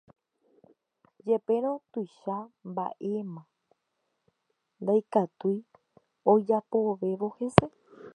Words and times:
Jepérõ 1.27 1.69
upéicha 1.79 2.37
mba'evéma 2.71 3.41
ndaikatúi 4.81 5.57
ojapovévo 6.31 7.27
hese. 7.37 7.67